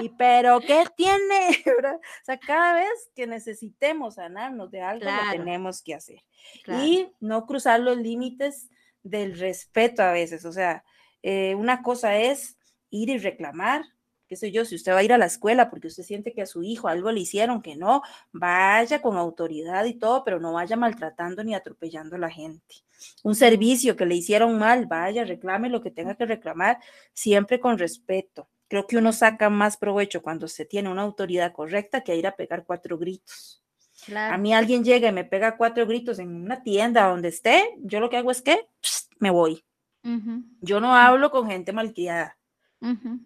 [0.00, 1.62] Y pero ¿qué tiene?
[1.66, 6.22] O sea, cada vez que necesitemos sanarnos de algo, lo tenemos que hacer.
[6.68, 8.70] Y no cruzar los límites
[9.02, 10.46] del respeto a veces.
[10.46, 10.84] O sea,
[11.22, 12.56] eh, una cosa es
[12.88, 13.84] ir y reclamar,
[14.32, 16.40] qué sé yo, si usted va a ir a la escuela porque usted siente que
[16.40, 18.00] a su hijo algo le hicieron, que no,
[18.32, 22.76] vaya con autoridad y todo, pero no vaya maltratando ni atropellando a la gente.
[23.22, 26.78] Un servicio que le hicieron mal, vaya, reclame lo que tenga que reclamar,
[27.12, 28.48] siempre con respeto.
[28.68, 32.34] Creo que uno saca más provecho cuando se tiene una autoridad correcta que ir a
[32.34, 33.62] pegar cuatro gritos.
[34.14, 38.00] A mí alguien llega y me pega cuatro gritos en una tienda donde esté, yo
[38.00, 38.66] lo que hago es que
[39.18, 39.62] me voy.
[40.62, 42.38] Yo no hablo con gente malcriada.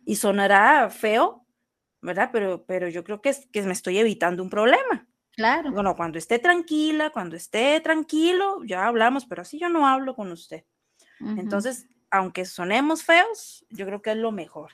[0.04, 1.46] Y sonará feo,
[2.02, 2.30] ¿verdad?
[2.32, 5.08] Pero, pero yo creo que, es, que me estoy evitando un problema.
[5.32, 5.70] Claro.
[5.70, 10.32] Bueno, cuando esté tranquila, cuando esté tranquilo, ya hablamos, pero así yo no hablo con
[10.32, 10.64] usted.
[11.20, 14.72] Entonces, aunque sonemos feos, yo creo que es lo mejor.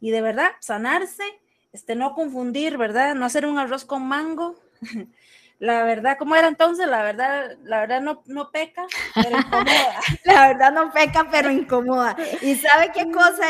[0.00, 1.24] Y de verdad, sanarse,
[1.72, 3.14] este, no confundir, ¿verdad?
[3.14, 4.56] No hacer un arroz con mango.
[5.62, 6.88] La verdad, ¿cómo era entonces?
[6.88, 8.84] La verdad, la verdad no, no peca,
[9.14, 10.00] pero incomoda.
[10.24, 12.16] la verdad no peca, pero incomoda.
[12.40, 13.46] ¿Y sabe qué cosa?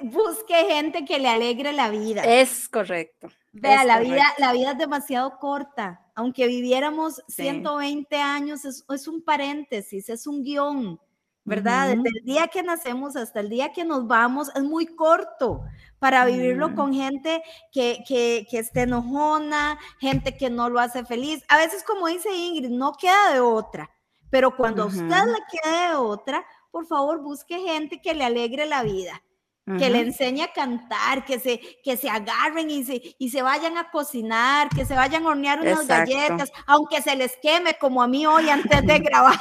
[0.00, 2.22] Busque gente que le alegre la vida.
[2.22, 3.30] Es correcto.
[3.50, 6.06] Vea, la, Vida, la vida es demasiado corta.
[6.14, 11.00] Aunque viviéramos 120 años, es, es, un paréntesis, es un guion.
[11.46, 11.88] ¿Verdad?
[11.88, 15.62] Desde el día que nacemos hasta el día que nos vamos es muy corto
[15.98, 17.42] para vivirlo con gente
[17.72, 21.42] que, que, que esté enojona, gente que no lo hace feliz.
[21.48, 23.90] A veces, como dice Ingrid, no queda de otra,
[24.28, 28.66] pero cuando a usted le quede de otra, por favor busque gente que le alegre
[28.66, 29.22] la vida
[29.66, 33.76] que le enseñe a cantar, que se, que se agarren y se, y se vayan
[33.76, 38.06] a cocinar, que se vayan a hornear unas galletas, aunque se les queme como a
[38.06, 39.40] mí hoy antes de grabar.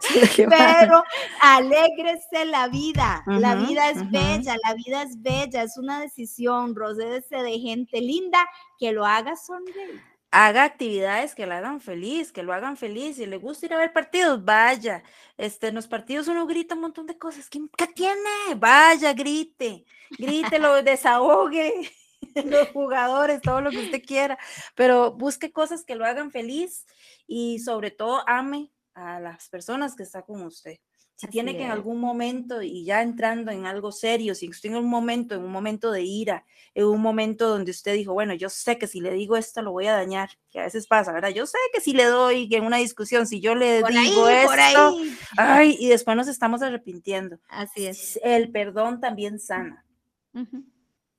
[0.36, 1.02] Pero
[1.40, 7.42] alégrese la vida, la vida es bella, la vida es bella, es una decisión, rodéese
[7.42, 8.48] de gente linda
[8.78, 13.16] que lo haga sonreír haga actividades que lo hagan feliz, que lo hagan feliz.
[13.16, 15.02] Si le gusta ir a ver partidos, vaya.
[15.36, 17.48] Este, en los partidos uno grita un montón de cosas.
[17.48, 18.54] ¿Qué, tiene?
[18.56, 19.84] Vaya, grite,
[20.18, 21.90] grítelo, desahogue
[22.44, 24.38] los jugadores, todo lo que usted quiera,
[24.74, 26.86] pero busque cosas que lo hagan feliz
[27.26, 30.78] y sobre todo ame a las personas que está con usted.
[31.20, 34.76] Si tiene que en algún momento, y ya entrando en algo serio, si usted en
[34.76, 38.48] un momento, en un momento de ira, en un momento donde usted dijo, bueno, yo
[38.48, 41.28] sé que si le digo esto lo voy a dañar, que a veces pasa, ¿verdad?
[41.28, 44.96] Yo sé que si le doy en una discusión, si yo le digo esto,
[45.36, 47.38] ay, y después nos estamos arrepintiendo.
[47.50, 48.18] Así es.
[48.22, 49.84] El perdón también sana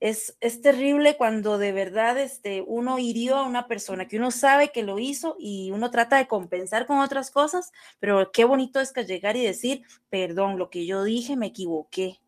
[0.02, 4.82] es, terrible cuando de verdad este, uno hirió a una persona que uno sabe que
[4.82, 9.04] lo hizo y uno trata de compensar con otras cosas, pero qué bonito es que
[9.04, 12.20] llegar y decir, perdón, lo que yo dije me equivoqué.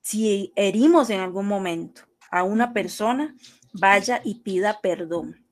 [0.00, 3.36] Si herimos en algún momento a una persona,
[3.72, 5.44] vaya y pida perdón.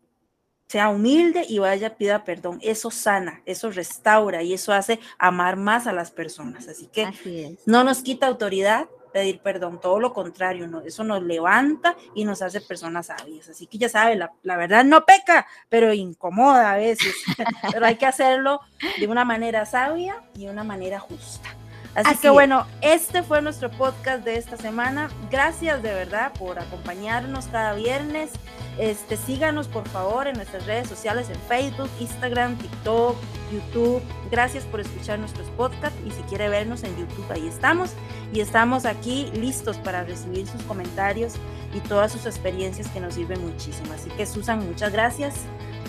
[0.67, 2.59] Sea humilde y vaya, pida perdón.
[2.61, 6.67] Eso sana, eso restaura y eso hace amar más a las personas.
[6.67, 10.81] Así que no nos quita autoridad, pedir perdón, todo lo contrario, ¿no?
[10.81, 13.49] eso nos levanta y nos hace personas sabias.
[13.49, 17.15] Así que ya sabe, la, la verdad no peca, pero incomoda a veces,
[17.73, 18.61] pero hay que hacerlo
[18.99, 21.49] de una manera sabia y de una manera justa.
[21.97, 25.09] Así, que bueno, este fue nuestro podcast de esta semana.
[25.31, 28.31] Gracias de verdad por acompañarnos cada viernes.
[28.79, 33.17] Este, síganos por favor en nuestras redes sociales en Facebook, Instagram, TikTok,
[33.51, 34.03] YouTube.
[34.31, 37.95] Gracias por escuchar nuestros podcasts y si quiere vernos en YouTube, ahí estamos.
[38.33, 41.35] Y estamos aquí listos para recibir sus comentarios
[41.75, 43.95] y todas sus experiencias que nos sirven muchísimo.
[43.95, 45.35] Así que Susan, muchas gracias.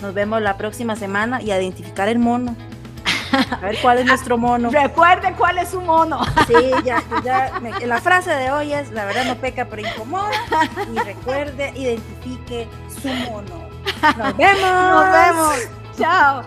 [0.00, 2.56] Nos vemos la próxima semana y a identificar el mono.
[3.50, 4.70] A ver cuál es nuestro mono.
[4.70, 6.20] Recuerde cuál es su mono.
[6.46, 6.54] Sí,
[6.84, 7.60] ya, ya.
[7.86, 10.30] la frase de hoy es: la verdad no peca, pero incomoda.
[10.92, 12.68] Y recuerde, identifique
[13.02, 13.68] su mono.
[14.16, 14.60] Nos vemos.
[14.60, 15.68] Nos vemos.
[15.98, 16.42] Chao.